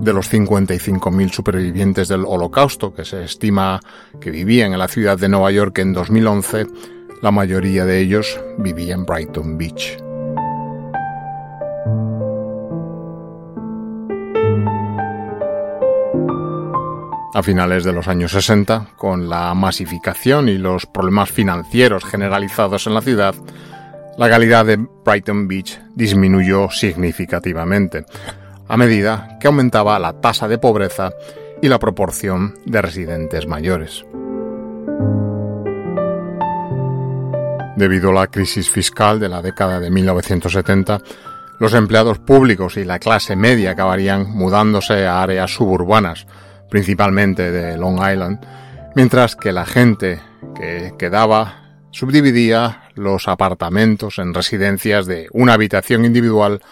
De 0.00 0.12
los 0.12 0.32
55.000 0.32 1.30
supervivientes 1.30 2.08
del 2.08 2.24
Holocausto 2.26 2.92
que 2.92 3.04
se 3.04 3.22
estima 3.22 3.78
que 4.20 4.32
vivían 4.32 4.72
en 4.72 4.80
la 4.80 4.88
ciudad 4.88 5.16
de 5.16 5.28
Nueva 5.28 5.52
York 5.52 5.78
en 5.78 5.92
2011, 5.92 6.66
la 7.22 7.30
mayoría 7.30 7.84
de 7.84 8.00
ellos 8.00 8.40
vivía 8.58 8.94
en 8.94 9.04
Brighton 9.04 9.56
Beach. 9.56 10.11
A 17.34 17.42
finales 17.42 17.82
de 17.82 17.94
los 17.94 18.08
años 18.08 18.32
60, 18.32 18.88
con 18.98 19.30
la 19.30 19.54
masificación 19.54 20.50
y 20.50 20.58
los 20.58 20.84
problemas 20.84 21.30
financieros 21.30 22.04
generalizados 22.04 22.86
en 22.86 22.92
la 22.92 23.00
ciudad, 23.00 23.34
la 24.18 24.28
calidad 24.28 24.66
de 24.66 24.76
Brighton 24.76 25.48
Beach 25.48 25.80
disminuyó 25.94 26.68
significativamente, 26.70 28.04
a 28.68 28.76
medida 28.76 29.38
que 29.40 29.46
aumentaba 29.46 29.98
la 29.98 30.20
tasa 30.20 30.46
de 30.46 30.58
pobreza 30.58 31.10
y 31.62 31.68
la 31.68 31.78
proporción 31.78 32.54
de 32.66 32.82
residentes 32.82 33.46
mayores. 33.46 34.04
Debido 37.76 38.10
a 38.10 38.12
la 38.12 38.26
crisis 38.26 38.68
fiscal 38.68 39.18
de 39.18 39.30
la 39.30 39.40
década 39.40 39.80
de 39.80 39.90
1970, 39.90 41.00
los 41.58 41.72
empleados 41.72 42.18
públicos 42.18 42.76
y 42.76 42.84
la 42.84 42.98
clase 42.98 43.36
media 43.36 43.70
acabarían 43.70 44.30
mudándose 44.30 45.06
a 45.06 45.22
áreas 45.22 45.54
suburbanas, 45.54 46.26
principalmente 46.72 47.52
de 47.52 47.76
Long 47.76 47.98
Island, 47.98 48.40
mientras 48.96 49.36
que 49.36 49.52
la 49.52 49.66
gente 49.66 50.22
que 50.54 50.94
quedaba 50.98 51.76
subdividía 51.90 52.88
los 52.94 53.28
apartamentos 53.28 54.18
en 54.18 54.32
residencias 54.32 55.04
de 55.04 55.28
una 55.32 55.52
habitación 55.52 56.06
individual 56.06 56.62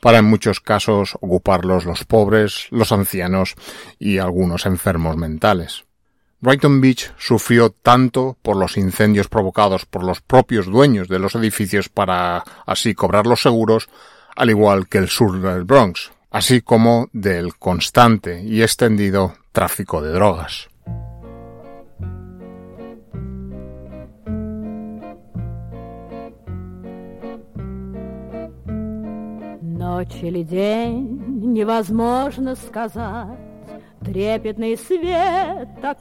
para 0.00 0.18
en 0.18 0.26
muchos 0.26 0.60
casos 0.60 1.16
ocuparlos 1.20 1.84
los 1.84 2.04
pobres, 2.04 2.68
los 2.70 2.92
ancianos 2.92 3.56
y 3.98 4.18
algunos 4.18 4.66
enfermos 4.66 5.16
mentales. 5.16 5.84
Brighton 6.38 6.80
Beach 6.80 7.12
sufrió 7.18 7.70
tanto 7.70 8.36
por 8.42 8.56
los 8.56 8.76
incendios 8.76 9.26
provocados 9.26 9.84
por 9.84 10.04
los 10.04 10.20
propios 10.20 10.66
dueños 10.66 11.08
de 11.08 11.18
los 11.18 11.34
edificios 11.34 11.88
para 11.88 12.44
así 12.66 12.94
cobrar 12.94 13.26
los 13.26 13.42
seguros, 13.42 13.88
al 14.36 14.50
igual 14.50 14.86
que 14.86 14.98
el 14.98 15.08
sur 15.08 15.42
del 15.42 15.64
Bronx, 15.64 16.12
así 16.30 16.60
como 16.60 17.08
del 17.12 17.56
constante 17.56 18.44
y 18.44 18.62
extendido 18.62 19.39
tráfico 19.52 20.00
de 20.02 20.12
drogas. 20.12 20.68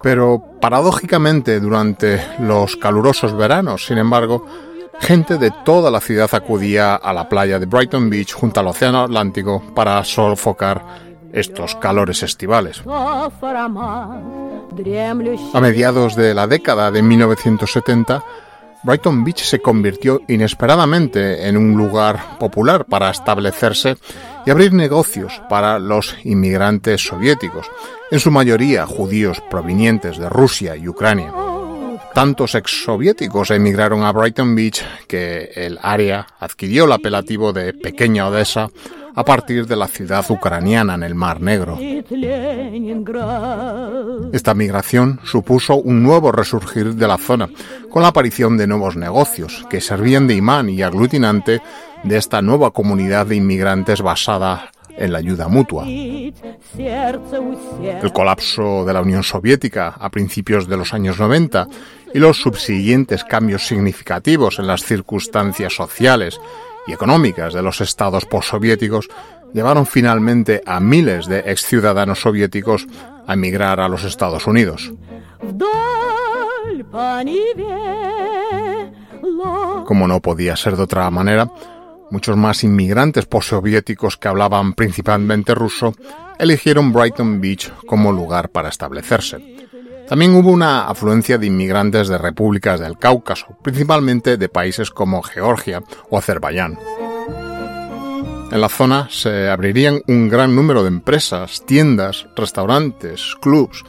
Pero 0.01 0.43
paradójicamente 0.61 1.59
durante 1.59 2.21
los 2.39 2.75
calurosos 2.77 3.35
veranos, 3.35 3.85
sin 3.85 3.97
embargo, 3.97 4.45
gente 4.99 5.37
de 5.37 5.51
toda 5.65 5.91
la 5.91 5.99
ciudad 5.99 6.29
acudía 6.31 6.95
a 6.95 7.13
la 7.13 7.27
playa 7.27 7.59
de 7.59 7.65
Brighton 7.65 8.09
Beach 8.09 8.33
junto 8.33 8.59
al 8.59 8.67
Océano 8.67 9.01
Atlántico 9.01 9.61
para 9.75 10.03
sofocar 10.03 11.08
estos 11.33 11.75
calores 11.75 12.23
estivales. 12.23 12.81
A 15.53 15.61
mediados 15.61 16.15
de 16.15 16.33
la 16.33 16.47
década 16.47 16.91
de 16.91 17.01
1970, 17.01 18.23
Brighton 18.81 19.25
Beach 19.25 19.43
se 19.43 19.59
convirtió 19.59 20.21
inesperadamente 20.27 21.47
en 21.47 21.57
un 21.57 21.75
lugar 21.75 22.37
popular 22.39 22.85
para 22.85 23.09
establecerse 23.09 23.97
y 24.45 24.51
abrir 24.51 24.71
negocios 24.73 25.41
para 25.49 25.79
los 25.79 26.15
inmigrantes 26.23 27.05
soviéticos, 27.05 27.69
en 28.09 28.19
su 28.19 28.31
mayoría 28.31 28.85
judíos 28.85 29.41
provenientes 29.49 30.17
de 30.17 30.29
Rusia 30.29 30.77
y 30.77 30.87
Ucrania. 30.87 31.33
Tantos 32.13 32.55
exsoviéticos 32.55 33.51
emigraron 33.51 34.03
a 34.03 34.11
Brighton 34.11 34.55
Beach 34.55 34.81
que 35.07 35.51
el 35.55 35.77
área 35.81 36.25
adquirió 36.39 36.85
el 36.85 36.93
apelativo 36.93 37.53
de 37.53 37.73
Pequeña 37.73 38.27
Odessa 38.27 38.69
a 39.15 39.25
partir 39.25 39.67
de 39.67 39.75
la 39.75 39.87
ciudad 39.87 40.25
ucraniana 40.29 40.95
en 40.95 41.03
el 41.03 41.15
Mar 41.15 41.41
Negro. 41.41 41.77
Esta 44.33 44.53
migración 44.53 45.19
supuso 45.23 45.75
un 45.75 46.03
nuevo 46.03 46.31
resurgir 46.31 46.95
de 46.95 47.07
la 47.07 47.17
zona, 47.17 47.49
con 47.89 48.01
la 48.01 48.09
aparición 48.09 48.57
de 48.57 48.67
nuevos 48.67 48.95
negocios 48.95 49.65
que 49.69 49.81
servían 49.81 50.27
de 50.27 50.35
imán 50.35 50.69
y 50.69 50.81
aglutinante 50.81 51.61
de 52.03 52.17
esta 52.17 52.41
nueva 52.41 52.71
comunidad 52.71 53.25
de 53.27 53.35
inmigrantes 53.35 54.01
basada 54.01 54.71
en 54.99 55.13
la 55.13 55.19
ayuda 55.19 55.47
mutua. 55.47 55.85
El 55.87 56.33
colapso 58.13 58.85
de 58.85 58.93
la 58.93 59.01
Unión 59.01 59.23
Soviética 59.23 59.95
a 59.97 60.09
principios 60.09 60.67
de 60.67 60.77
los 60.77 60.93
años 60.93 61.19
90 61.19 61.67
y 62.13 62.19
los 62.19 62.41
subsiguientes 62.41 63.23
cambios 63.23 63.65
significativos 63.65 64.59
en 64.59 64.67
las 64.67 64.83
circunstancias 64.83 65.73
sociales 65.73 66.39
y 66.89 66.93
económicas 66.93 67.53
de 67.53 67.61
los 67.61 67.81
estados 67.81 68.25
postsoviéticos 68.25 69.09
llevaron 69.53 69.85
finalmente 69.85 70.63
a 70.65 70.79
miles 70.79 71.27
de 71.27 71.39
exciudadanos 71.45 72.21
soviéticos 72.21 72.87
a 73.27 73.33
emigrar 73.33 73.79
a 73.79 73.87
los 73.87 74.03
Estados 74.03 74.47
Unidos. 74.47 74.91
Como 79.85 80.07
no 80.07 80.19
podía 80.19 80.55
ser 80.55 80.75
de 80.75 80.83
otra 80.83 81.09
manera, 81.11 81.51
muchos 82.09 82.35
más 82.35 82.63
inmigrantes 82.63 83.27
postsoviéticos 83.27 84.17
que 84.17 84.27
hablaban 84.27 84.73
principalmente 84.73 85.53
ruso 85.53 85.93
eligieron 86.39 86.91
Brighton 86.91 87.39
Beach 87.39 87.71
como 87.85 88.11
lugar 88.11 88.49
para 88.49 88.69
establecerse. 88.69 89.68
También 90.09 90.33
hubo 90.33 90.49
una 90.49 90.87
afluencia 90.87 91.37
de 91.37 91.45
inmigrantes 91.45 92.07
de 92.07 92.17
repúblicas 92.17 92.79
del 92.79 92.97
Cáucaso, 92.97 93.55
principalmente 93.61 94.37
de 94.37 94.49
países 94.49 94.89
como 94.89 95.21
Georgia 95.21 95.83
o 96.09 96.17
Azerbaiyán. 96.17 96.79
En 98.51 98.59
la 98.59 98.69
zona 98.69 99.07
se 99.11 99.47
abrirían 99.51 100.01
un 100.07 100.27
gran 100.27 100.55
número 100.55 100.81
de 100.81 100.87
empresas, 100.87 101.63
tiendas, 101.67 102.25
restaurantes, 102.35 103.35
clubs, 103.39 103.83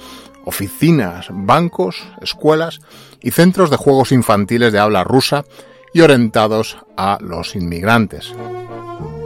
oficinas, 0.45 1.29
bancos, 1.31 2.07
escuelas 2.21 2.81
y 3.23 3.31
centros 3.31 3.71
de 3.71 3.79
juegos 3.79 4.13
infantiles 4.13 4.75
de 4.75 4.79
habla 4.79 5.05
rusa 5.05 5.47
y 5.95 6.03
orientados 6.03 6.77
a 6.99 7.17
los 7.23 7.57
inmigrantes. 7.57 8.35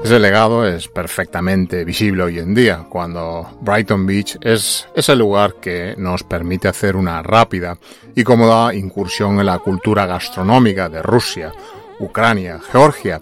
Ese 0.04 0.18
legado 0.18 0.68
es 0.68 0.86
perfectamente 0.86 1.82
visible 1.82 2.24
hoy 2.24 2.38
en 2.38 2.54
día, 2.54 2.84
cuando 2.90 3.56
Brighton 3.62 4.04
Beach 4.04 4.36
es 4.42 4.86
ese 4.94 5.16
lugar 5.16 5.54
que 5.62 5.94
nos 5.96 6.22
permite 6.22 6.68
hacer 6.68 6.94
una 6.94 7.22
rápida 7.22 7.78
y 8.14 8.22
cómoda 8.22 8.74
incursión 8.74 9.40
en 9.40 9.46
la 9.46 9.60
cultura 9.60 10.04
gastronómica 10.04 10.90
de 10.90 11.00
Rusia, 11.00 11.52
Ucrania, 12.00 12.60
Georgia 12.70 13.18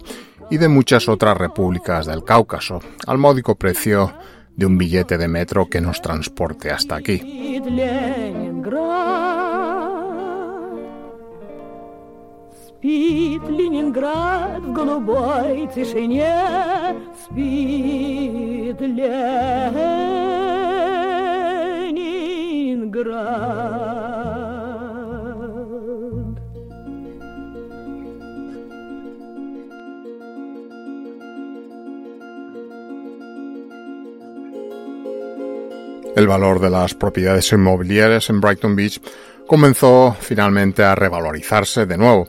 y 0.49 0.57
de 0.57 0.67
muchas 0.67 1.07
otras 1.07 1.37
repúblicas 1.37 2.05
del 2.05 2.25
Cáucaso, 2.25 2.81
al 3.07 3.17
módico 3.17 3.55
precio 3.55 4.13
de 4.53 4.65
un 4.65 4.77
billete 4.77 5.17
de 5.17 5.29
metro 5.29 5.69
que 5.69 5.79
nos 5.79 6.01
transporte 6.01 6.69
hasta 6.69 6.97
aquí 6.97 7.61
Спит 12.82 13.42
Ленинград 13.48 14.62
в 14.62 14.72
голубой 14.72 15.68
тишине, 15.74 16.94
спит 17.24 18.80
Ленинград. 18.80 19.18
El 36.16 36.26
valor 36.26 36.58
de 36.58 36.70
las 36.70 36.94
propiedades 36.94 37.52
inmobiliarias 37.52 38.28
en 38.30 38.40
Brighton 38.40 38.74
Beach 38.74 39.00
comenzó 39.46 40.16
finalmente 40.18 40.82
a 40.82 40.96
revalorizarse 40.96 41.86
de 41.86 41.96
nuevo 41.96 42.28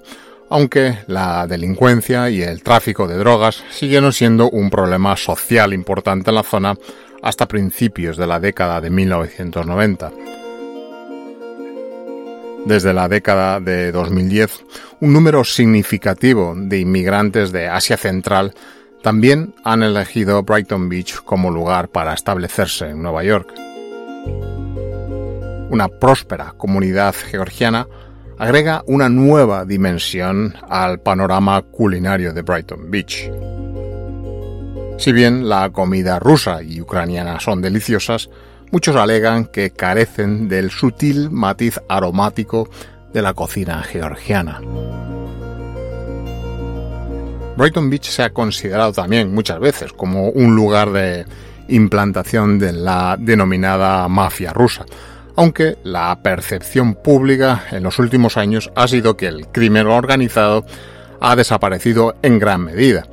aunque 0.55 0.99
la 1.09 1.49
delincuencia 1.49 2.31
y 2.31 2.41
el 2.41 2.63
tráfico 2.63 3.09
de 3.09 3.17
drogas 3.17 3.65
siguieron 3.73 4.13
siendo 4.13 4.49
un 4.51 4.71
problema 4.71 5.17
social 5.17 5.75
importante 5.75 6.31
en 6.31 6.37
la 6.37 6.45
zona 6.45 6.77
hasta 7.23 7.49
principios 7.49 8.17
de 8.17 8.29
la 8.29 8.39
década 8.39 8.81
de 8.81 8.89
1990. 8.89 10.13
Desde 12.67 12.95
la 12.95 13.09
década 13.09 13.59
de 13.59 13.91
2010, 13.91 14.65
un 15.01 15.13
número 15.13 15.43
significativo 15.43 16.55
de 16.57 16.79
inmigrantes 16.79 17.51
de 17.51 17.67
Asia 17.67 17.97
Central 17.97 18.55
también 19.03 19.57
han 19.65 19.83
elegido 19.83 20.45
Brighton 20.45 20.89
Beach 20.89 21.17
como 21.25 21.51
lugar 21.51 21.89
para 21.89 22.15
establecerse 22.15 22.91
en 22.91 23.03
Nueva 23.03 23.25
York. 23.25 23.53
Una 25.71 25.89
próspera 25.89 26.55
comunidad 26.57 27.13
georgiana 27.13 27.89
agrega 28.39 28.83
una 28.87 29.09
nueva 29.09 29.65
dimensión 29.65 30.55
al 30.69 31.01
panorama 31.01 31.63
culinario 31.63 32.33
de 32.33 32.43
Brighton 32.43 32.91
Beach. 32.91 33.31
Si 34.99 35.13
bien 35.13 35.49
la 35.49 35.71
comida 35.71 36.19
rusa 36.19 36.63
y 36.63 36.81
ucraniana 36.81 37.41
son 37.41 37.61
deliciosas, 37.61 38.31
muchos 38.71 38.97
alegan 38.97 39.47
que 39.47 39.71
carecen 39.71 40.49
del 40.49 40.71
sutil 40.71 41.31
matiz 41.31 41.81
aromático 41.89 42.69
de 43.13 43.23
la 43.23 43.35
cocina 43.35 43.83
georgiana. 43.83 44.61
Brighton 47.57 47.89
Beach 47.89 48.09
se 48.09 48.23
ha 48.23 48.31
considerado 48.31 48.93
también 48.93 49.33
muchas 49.33 49.61
veces 49.61 49.93
como 49.93 50.29
un 50.31 50.57
lugar 50.57 50.91
de 50.91 51.25
implantación 51.69 52.59
de 52.59 52.73
la 52.73 53.17
denominada 53.19 54.09
mafia 54.09 54.53
rusa, 54.53 54.85
aunque 55.37 55.77
la 55.83 56.17
percepción 56.23 56.95
pública 56.95 57.65
en 57.71 57.83
los 57.83 57.99
últimos 57.99 58.37
años 58.37 58.71
ha 58.75 58.87
sido 58.89 59.17
que 59.17 59.27
el 59.27 59.49
crimen 59.49 59.87
organizado 59.87 60.65
ha 61.21 61.37
desaparecido 61.37 62.15
en 62.23 62.39
gran 62.39 62.63
medida 62.65 63.07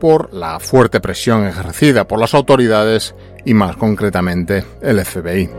por 0.00 0.32
la 0.32 0.60
fuerte 0.60 1.00
presión 1.00 1.46
ejercida 1.46 2.06
por 2.06 2.20
las 2.20 2.34
autoridades 2.34 3.14
y 3.44 3.54
más 3.54 3.76
concretamente 3.76 4.64
el 4.80 5.04
FBI. 5.04 5.50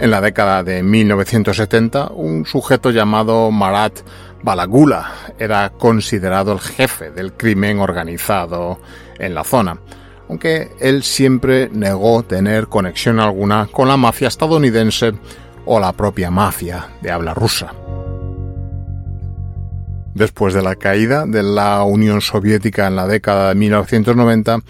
En 0.00 0.10
la 0.10 0.20
década 0.20 0.62
de 0.62 0.82
1970, 0.82 2.08
un 2.14 2.44
sujeto 2.46 2.90
llamado 2.90 3.50
Marat 3.50 4.00
Balagula 4.42 5.12
era 5.38 5.70
considerado 5.70 6.52
el 6.52 6.60
jefe 6.60 7.10
del 7.10 7.32
crimen 7.32 7.78
organizado 7.78 8.78
en 9.18 9.34
la 9.34 9.44
zona 9.44 9.78
aunque 10.28 10.70
él 10.80 11.02
siempre 11.02 11.68
negó 11.72 12.22
tener 12.22 12.68
conexión 12.68 13.20
alguna 13.20 13.68
con 13.70 13.88
la 13.88 13.96
mafia 13.96 14.28
estadounidense 14.28 15.12
o 15.66 15.80
la 15.80 15.92
propia 15.92 16.30
mafia 16.30 16.88
de 17.00 17.10
habla 17.10 17.34
rusa. 17.34 17.72
Después 20.14 20.54
de 20.54 20.62
la 20.62 20.76
caída 20.76 21.26
de 21.26 21.42
la 21.42 21.82
Unión 21.82 22.20
Soviética 22.20 22.86
en 22.86 22.94
la 22.94 23.06
década 23.06 23.48
de 23.48 23.56
1990, 23.56 24.60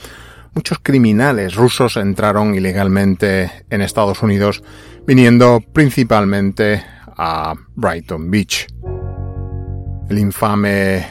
muchos 0.54 0.78
criminales 0.82 1.54
rusos 1.54 1.96
entraron 1.96 2.54
ilegalmente 2.54 3.50
en 3.68 3.82
Estados 3.82 4.22
Unidos, 4.22 4.62
viniendo 5.06 5.60
principalmente 5.72 6.82
a 7.16 7.54
Brighton 7.74 8.30
Beach. 8.30 8.66
El 10.08 10.18
infame 10.18 11.06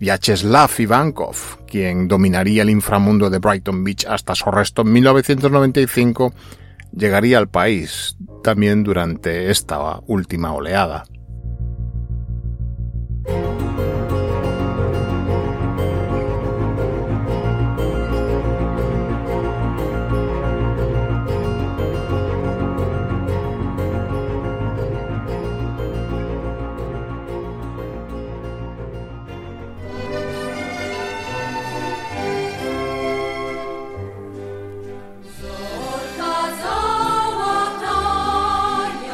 Vyacheslav 0.00 0.70
Ivankov, 0.78 1.65
quien 1.76 2.08
dominaría 2.08 2.62
el 2.62 2.70
inframundo 2.70 3.28
de 3.28 3.38
Brighton 3.38 3.84
Beach 3.84 4.06
hasta 4.06 4.34
su 4.34 4.48
arresto 4.48 4.80
en 4.80 4.92
1995, 4.94 6.32
llegaría 6.96 7.36
al 7.36 7.48
país 7.48 8.16
también 8.42 8.82
durante 8.82 9.50
esta 9.50 10.00
última 10.06 10.54
oleada. 10.54 11.04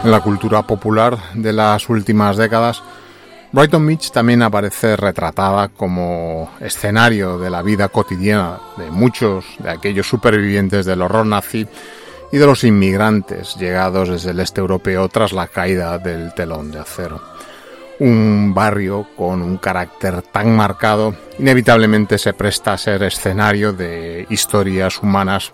En 0.04 0.10
la 0.10 0.20
cultura 0.20 0.62
popular 0.62 1.16
de 1.34 1.52
las 1.52 1.88
últimas 1.88 2.36
décadas, 2.36 2.82
Brighton 3.52 3.86
Beach 3.86 4.10
también 4.10 4.42
aparece 4.42 4.96
retratada 4.96 5.68
como 5.68 6.50
escenario 6.58 7.38
de 7.38 7.50
la 7.50 7.62
vida 7.62 7.88
cotidiana 7.88 8.58
de 8.76 8.90
muchos 8.90 9.44
de 9.60 9.70
aquellos 9.70 10.08
supervivientes 10.08 10.86
del 10.86 11.02
horror 11.02 11.24
nazi 11.24 11.68
y 12.32 12.36
de 12.36 12.46
los 12.46 12.64
inmigrantes 12.64 13.54
llegados 13.56 14.08
desde 14.08 14.30
el 14.30 14.40
este 14.40 14.60
europeo 14.60 15.08
tras 15.08 15.32
la 15.32 15.46
caída 15.46 15.98
del 15.98 16.34
telón 16.34 16.72
de 16.72 16.80
acero. 16.80 17.22
Un 18.00 18.52
barrio 18.52 19.06
con 19.16 19.40
un 19.40 19.58
carácter 19.58 20.22
tan 20.22 20.56
marcado 20.56 21.14
inevitablemente 21.38 22.18
se 22.18 22.32
presta 22.32 22.72
a 22.72 22.78
ser 22.78 23.04
escenario 23.04 23.72
de 23.72 24.26
historias 24.30 25.00
humanas 25.00 25.52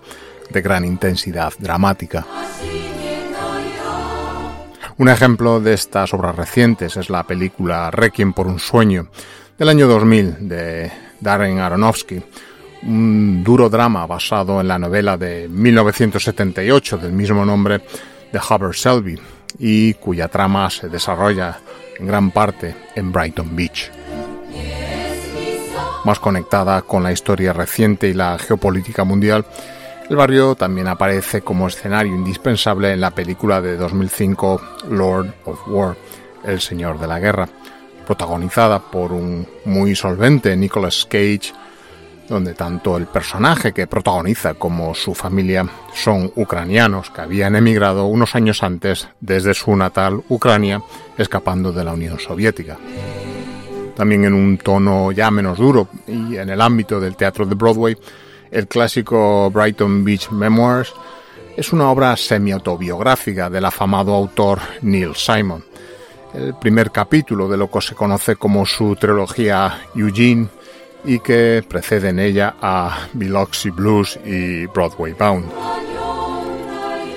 de 0.48 0.62
gran 0.62 0.86
intensidad 0.86 1.52
dramática. 1.58 2.24
Un 4.98 5.08
ejemplo 5.08 5.60
de 5.60 5.74
estas 5.74 6.12
obras 6.12 6.34
recientes 6.34 6.96
es 6.96 7.08
la 7.08 7.22
película 7.22 7.88
Requiem 7.88 8.32
por 8.32 8.48
un 8.48 8.58
sueño 8.58 9.06
del 9.56 9.68
año 9.68 9.86
2000 9.86 10.48
de 10.48 10.90
Darren 11.20 11.60
Aronofsky, 11.60 12.20
un 12.82 13.44
duro 13.44 13.70
drama 13.70 14.08
basado 14.08 14.60
en 14.60 14.66
la 14.66 14.76
novela 14.76 15.16
de 15.16 15.48
1978 15.48 16.98
del 16.98 17.12
mismo 17.12 17.44
nombre 17.44 17.80
de 18.32 18.40
Hubbard 18.40 18.74
Selby 18.74 19.16
y 19.60 19.94
cuya 19.94 20.26
trama 20.26 20.68
se 20.68 20.88
desarrolla 20.88 21.60
en 21.96 22.04
gran 22.08 22.32
parte 22.32 22.74
en 22.96 23.12
Brighton 23.12 23.54
Beach. 23.54 23.92
Más 26.04 26.18
conectada 26.18 26.82
con 26.82 27.04
la 27.04 27.12
historia 27.12 27.52
reciente 27.52 28.08
y 28.08 28.14
la 28.14 28.36
geopolítica 28.36 29.04
mundial, 29.04 29.46
el 30.08 30.16
barrio 30.16 30.54
también 30.54 30.88
aparece 30.88 31.42
como 31.42 31.68
escenario 31.68 32.14
indispensable 32.14 32.92
en 32.92 33.00
la 33.00 33.10
película 33.10 33.60
de 33.60 33.76
2005 33.76 34.60
Lord 34.90 35.34
of 35.44 35.68
War, 35.68 35.96
El 36.44 36.60
Señor 36.60 36.98
de 36.98 37.06
la 37.06 37.18
Guerra, 37.18 37.48
protagonizada 38.06 38.78
por 38.80 39.12
un 39.12 39.46
muy 39.66 39.94
solvente 39.94 40.56
Nicolas 40.56 41.04
Cage, 41.04 41.52
donde 42.26 42.54
tanto 42.54 42.96
el 42.96 43.06
personaje 43.06 43.72
que 43.72 43.86
protagoniza 43.86 44.54
como 44.54 44.94
su 44.94 45.14
familia 45.14 45.66
son 45.94 46.32
ucranianos 46.36 47.10
que 47.10 47.20
habían 47.20 47.56
emigrado 47.56 48.06
unos 48.06 48.34
años 48.34 48.62
antes 48.62 49.08
desde 49.20 49.52
su 49.52 49.76
natal 49.76 50.22
Ucrania, 50.30 50.82
escapando 51.18 51.70
de 51.70 51.84
la 51.84 51.92
Unión 51.92 52.18
Soviética. 52.18 52.78
También 53.94 54.24
en 54.24 54.32
un 54.32 54.56
tono 54.58 55.12
ya 55.12 55.30
menos 55.30 55.58
duro 55.58 55.88
y 56.06 56.36
en 56.36 56.48
el 56.48 56.60
ámbito 56.60 56.98
del 57.00 57.16
teatro 57.16 57.44
de 57.44 57.54
Broadway, 57.54 57.96
el 58.50 58.66
clásico 58.66 59.50
Brighton 59.50 60.04
Beach 60.04 60.30
Memoirs 60.30 60.92
es 61.56 61.72
una 61.72 61.90
obra 61.90 62.16
semi-autobiográfica 62.16 63.50
del 63.50 63.64
afamado 63.64 64.14
autor 64.14 64.60
Neil 64.82 65.14
Simon. 65.16 65.64
El 66.32 66.54
primer 66.54 66.90
capítulo 66.90 67.48
de 67.48 67.56
lo 67.56 67.70
que 67.70 67.80
se 67.80 67.94
conoce 67.94 68.36
como 68.36 68.64
su 68.64 68.94
trilogía 68.96 69.80
Eugene 69.94 70.48
y 71.04 71.18
que 71.20 71.64
precede 71.68 72.10
en 72.10 72.20
ella 72.20 72.54
a 72.60 73.08
Biloxi 73.12 73.70
Blues 73.70 74.18
y 74.24 74.66
Broadway 74.66 75.14
Bound. 75.14 75.50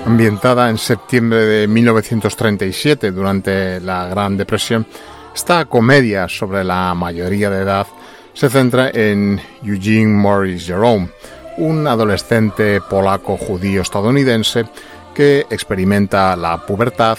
Ambientada 0.05 0.69
en 0.69 0.77
septiembre 0.77 1.45
de 1.45 1.67
1937 1.67 3.11
durante 3.11 3.79
la 3.79 4.07
Gran 4.07 4.37
Depresión, 4.37 4.87
esta 5.35 5.65
comedia 5.65 6.27
sobre 6.27 6.63
la 6.63 6.95
mayoría 6.95 7.49
de 7.49 7.61
edad 7.61 7.87
se 8.33 8.49
centra 8.49 8.89
en 8.93 9.41
Eugene 9.63 10.07
Morris 10.07 10.65
Jerome, 10.65 11.09
un 11.57 11.87
adolescente 11.87 12.81
polaco 12.81 13.37
judío 13.37 13.81
estadounidense 13.81 14.65
que 15.13 15.45
experimenta 15.49 16.35
la 16.35 16.65
pubertad, 16.65 17.17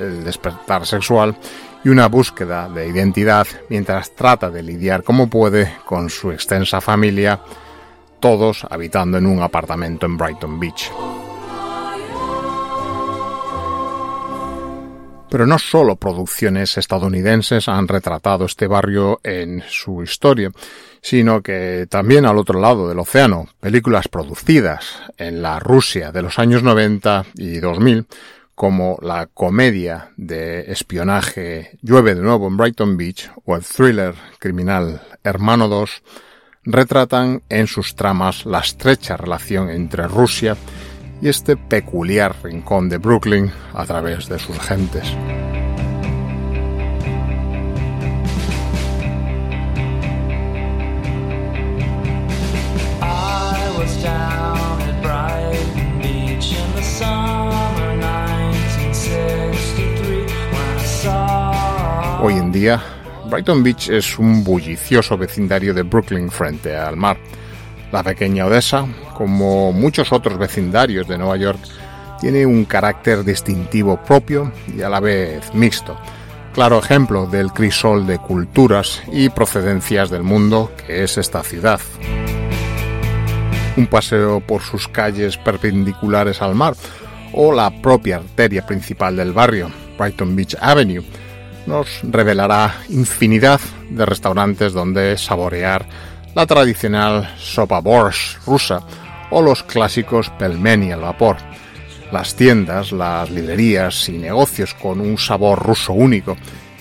el 0.00 0.24
despertar 0.24 0.86
sexual 0.86 1.36
y 1.84 1.88
una 1.88 2.08
búsqueda 2.08 2.68
de 2.68 2.88
identidad 2.88 3.46
mientras 3.68 4.12
trata 4.12 4.50
de 4.50 4.62
lidiar 4.62 5.02
como 5.02 5.28
puede 5.28 5.74
con 5.84 6.08
su 6.08 6.32
extensa 6.32 6.80
familia, 6.80 7.40
todos 8.20 8.66
habitando 8.70 9.18
en 9.18 9.26
un 9.26 9.42
apartamento 9.42 10.06
en 10.06 10.16
Brighton 10.16 10.58
Beach. 10.58 10.90
Pero 15.34 15.48
no 15.48 15.58
solo 15.58 15.96
producciones 15.96 16.78
estadounidenses 16.78 17.66
han 17.66 17.88
retratado 17.88 18.44
este 18.44 18.68
barrio 18.68 19.18
en 19.24 19.64
su 19.68 20.00
historia, 20.00 20.52
sino 21.02 21.42
que 21.42 21.88
también 21.90 22.24
al 22.24 22.38
otro 22.38 22.60
lado 22.60 22.88
del 22.88 23.00
océano, 23.00 23.48
películas 23.58 24.06
producidas 24.06 25.02
en 25.16 25.42
la 25.42 25.58
Rusia 25.58 26.12
de 26.12 26.22
los 26.22 26.38
años 26.38 26.62
90 26.62 27.26
y 27.34 27.58
2000 27.58 28.06
como 28.54 28.96
la 29.02 29.26
comedia 29.26 30.12
de 30.16 30.70
espionaje 30.70 31.78
Llueve 31.82 32.14
de 32.14 32.22
nuevo 32.22 32.46
en 32.46 32.56
Brighton 32.56 32.96
Beach 32.96 33.28
o 33.44 33.56
el 33.56 33.64
thriller 33.64 34.14
criminal 34.38 35.02
Hermano 35.24 35.66
2 35.66 36.02
retratan 36.62 37.42
en 37.48 37.66
sus 37.66 37.96
tramas 37.96 38.46
la 38.46 38.60
estrecha 38.60 39.16
relación 39.16 39.68
entre 39.68 40.06
Rusia 40.06 40.56
y 41.24 41.28
este 41.28 41.56
peculiar 41.56 42.36
rincón 42.42 42.90
de 42.90 42.98
Brooklyn 42.98 43.50
a 43.72 43.86
través 43.86 44.28
de 44.28 44.38
sus 44.38 44.58
gentes. 44.58 45.04
Hoy 62.20 62.34
en 62.34 62.52
día, 62.52 62.82
Brighton 63.30 63.62
Beach 63.62 63.88
es 63.88 64.18
un 64.18 64.44
bullicioso 64.44 65.16
vecindario 65.16 65.72
de 65.72 65.84
Brooklyn 65.84 66.30
frente 66.30 66.76
al 66.76 66.98
mar. 66.98 67.16
La 67.94 68.02
pequeña 68.02 68.46
Odessa, 68.46 68.88
como 69.16 69.70
muchos 69.70 70.10
otros 70.10 70.36
vecindarios 70.36 71.06
de 71.06 71.16
Nueva 71.16 71.36
York, 71.36 71.60
tiene 72.20 72.44
un 72.44 72.64
carácter 72.64 73.22
distintivo 73.22 74.02
propio 74.02 74.50
y 74.76 74.82
a 74.82 74.88
la 74.88 74.98
vez 74.98 75.54
mixto. 75.54 75.96
Claro 76.54 76.80
ejemplo 76.80 77.26
del 77.26 77.52
crisol 77.52 78.04
de 78.04 78.18
culturas 78.18 79.00
y 79.12 79.28
procedencias 79.28 80.10
del 80.10 80.24
mundo 80.24 80.72
que 80.76 81.04
es 81.04 81.18
esta 81.18 81.44
ciudad. 81.44 81.78
Un 83.76 83.86
paseo 83.86 84.40
por 84.40 84.62
sus 84.62 84.88
calles 84.88 85.36
perpendiculares 85.36 86.42
al 86.42 86.56
mar 86.56 86.74
o 87.32 87.52
la 87.52 87.70
propia 87.80 88.16
arteria 88.16 88.66
principal 88.66 89.14
del 89.14 89.32
barrio, 89.32 89.70
Brighton 89.96 90.34
Beach 90.34 90.56
Avenue, 90.60 91.04
nos 91.68 92.00
revelará 92.02 92.74
infinidad 92.88 93.60
de 93.88 94.04
restaurantes 94.04 94.72
donde 94.72 95.16
saborear 95.16 95.86
la 96.34 96.46
tradicional 96.46 97.28
sopa 97.38 97.80
borscht 97.80 98.44
rusa 98.46 98.80
o 99.30 99.40
los 99.40 99.62
clásicos 99.62 100.30
pelmeni 100.30 100.92
al 100.92 101.00
vapor. 101.00 101.36
Las 102.12 102.34
tiendas, 102.34 102.92
las 102.92 103.30
librerías 103.30 104.08
y 104.08 104.18
negocios 104.18 104.74
con 104.74 105.00
un 105.00 105.18
sabor 105.18 105.60
ruso 105.60 105.92
único 105.92 106.36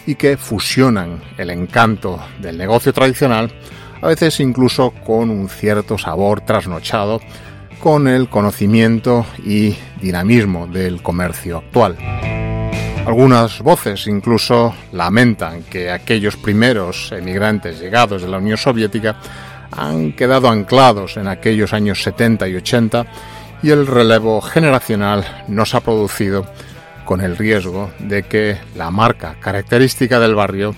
y 0.06 0.16
que 0.16 0.38
fusionan 0.38 1.22
el 1.38 1.50
encanto 1.50 2.20
del 2.40 2.58
negocio 2.58 2.94
tradicional, 2.94 3.52
a 4.02 4.08
veces 4.08 4.40
incluso 4.40 4.92
con 5.06 5.30
un 5.30 5.48
cierto 5.50 5.98
sabor 5.98 6.42
trasnochado 6.42 7.22
con 7.80 8.08
el 8.08 8.30
conocimiento 8.30 9.26
y 9.46 9.76
dinamismo 10.02 10.68
del 10.68 11.02
comercio 11.02 11.58
actual. 11.58 12.43
Algunas 13.06 13.60
voces 13.60 14.08
incluso 14.08 14.74
lamentan 14.94 15.64
que 15.64 15.92
aquellos 15.92 16.38
primeros 16.38 17.12
emigrantes 17.12 17.80
llegados 17.80 18.22
de 18.22 18.30
la 18.30 18.38
Unión 18.38 18.58
Soviética 18.58 19.18
han 19.72 20.14
quedado 20.14 20.48
anclados 20.48 21.18
en 21.18 21.28
aquellos 21.28 21.74
años 21.74 22.02
70 22.02 22.48
y 22.48 22.56
80 22.56 23.06
y 23.62 23.72
el 23.72 23.88
relevo 23.88 24.42
generacional 24.42 25.44
no 25.50 25.66
se 25.66 25.78
ha 25.78 25.82
producido 25.82 26.46
con 27.06 27.22
el 27.22 27.36
riesgo 27.38 27.92
de 28.00 28.24
que 28.24 28.58
la 28.76 28.90
marca 28.90 29.36
característica 29.40 30.20
del 30.20 30.36
barrio 30.36 30.74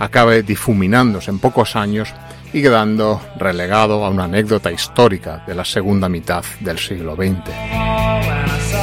acabe 0.00 0.42
difuminándose 0.42 1.30
en 1.30 1.38
pocos 1.38 1.76
años 1.76 2.12
y 2.52 2.60
quedando 2.60 3.20
relegado 3.36 4.04
a 4.04 4.10
una 4.10 4.24
anécdota 4.24 4.72
histórica 4.72 5.44
de 5.46 5.54
la 5.54 5.64
segunda 5.64 6.08
mitad 6.08 6.44
del 6.60 6.78
siglo 6.78 7.14
XX. 7.14 8.77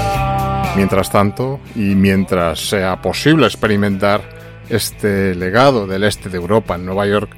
Mientras 0.76 1.10
tanto, 1.10 1.62
y 1.74 1.96
mientras 1.96 2.70
sea 2.70 3.02
posible 3.02 3.46
experimentar 3.46 4.22
este 4.70 5.34
legado 5.34 5.88
del 5.88 6.04
este 6.04 6.30
de 6.30 6.38
Europa 6.38 6.76
en 6.76 6.86
Nueva 6.86 7.08
York, 7.08 7.30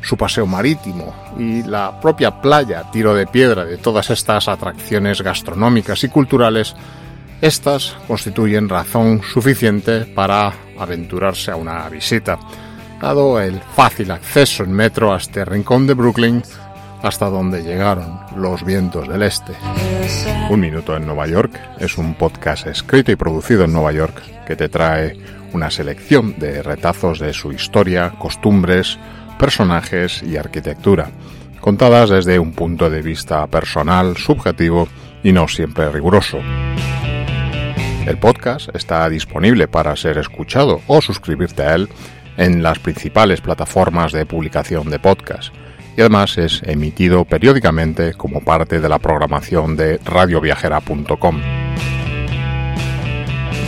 su 0.00 0.16
paseo 0.16 0.46
marítimo 0.46 1.14
y 1.38 1.62
la 1.64 2.00
propia 2.00 2.40
playa 2.40 2.90
tiro 2.90 3.14
de 3.14 3.26
piedra 3.26 3.64
de 3.64 3.76
todas 3.76 4.08
estas 4.10 4.48
atracciones 4.48 5.20
gastronómicas 5.20 6.02
y 6.04 6.08
culturales, 6.08 6.74
estas 7.42 7.94
constituyen 8.06 8.68
razón 8.68 9.20
suficiente 9.22 10.06
para 10.06 10.52
aventurarse 10.78 11.50
a 11.50 11.56
una 11.56 11.86
visita, 11.90 12.38
dado 13.00 13.38
el 13.40 13.60
fácil 13.60 14.10
acceso 14.10 14.64
en 14.64 14.72
metro 14.72 15.12
a 15.12 15.18
este 15.18 15.44
rincón 15.44 15.86
de 15.86 15.94
Brooklyn 15.94 16.42
hasta 17.02 17.26
donde 17.26 17.62
llegaron 17.62 18.20
los 18.36 18.64
vientos 18.64 19.08
del 19.08 19.22
este. 19.22 19.52
Un 20.50 20.60
minuto 20.60 20.96
en 20.96 21.06
Nueva 21.06 21.26
York 21.26 21.58
es 21.78 21.98
un 21.98 22.14
podcast 22.14 22.66
escrito 22.66 23.12
y 23.12 23.16
producido 23.16 23.64
en 23.64 23.72
Nueva 23.72 23.92
York 23.92 24.22
que 24.46 24.56
te 24.56 24.68
trae 24.68 25.16
una 25.52 25.70
selección 25.70 26.38
de 26.38 26.62
retazos 26.62 27.18
de 27.18 27.32
su 27.32 27.52
historia, 27.52 28.14
costumbres, 28.18 28.98
personajes 29.38 30.22
y 30.22 30.36
arquitectura, 30.36 31.10
contadas 31.60 32.10
desde 32.10 32.38
un 32.38 32.52
punto 32.52 32.90
de 32.90 33.02
vista 33.02 33.46
personal, 33.46 34.16
subjetivo 34.16 34.88
y 35.22 35.32
no 35.32 35.48
siempre 35.48 35.90
riguroso. 35.90 36.38
El 38.06 38.18
podcast 38.18 38.74
está 38.74 39.08
disponible 39.08 39.68
para 39.68 39.94
ser 39.96 40.16
escuchado 40.18 40.80
o 40.86 41.02
suscribirte 41.02 41.62
a 41.62 41.74
él 41.74 41.88
en 42.38 42.62
las 42.62 42.78
principales 42.78 43.40
plataformas 43.40 44.12
de 44.12 44.24
publicación 44.24 44.88
de 44.88 44.98
podcast 44.98 45.52
y 45.98 46.00
además 46.00 46.38
es 46.38 46.62
emitido 46.64 47.24
periódicamente 47.24 48.14
como 48.14 48.40
parte 48.40 48.78
de 48.78 48.88
la 48.88 49.00
programación 49.00 49.76
de 49.76 49.98
radioviajera.com. 50.04 51.40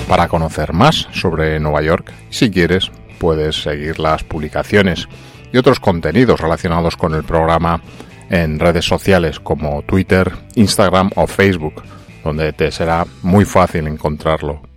Para 0.08 0.28
conocer 0.28 0.72
más 0.72 1.08
sobre 1.10 1.58
Nueva 1.58 1.82
York, 1.82 2.12
si 2.30 2.52
quieres, 2.52 2.92
puedes 3.18 3.60
seguir 3.60 3.98
las 3.98 4.22
publicaciones 4.22 5.08
y 5.52 5.58
otros 5.58 5.80
contenidos 5.80 6.38
relacionados 6.38 6.96
con 6.96 7.14
el 7.14 7.24
programa 7.24 7.82
en 8.30 8.60
redes 8.60 8.84
sociales 8.84 9.40
como 9.40 9.82
Twitter, 9.82 10.30
Instagram 10.54 11.10
o 11.16 11.26
Facebook, 11.26 11.82
donde 12.22 12.52
te 12.52 12.70
será 12.70 13.06
muy 13.22 13.44
fácil 13.44 13.88
encontrarlo 13.88 14.69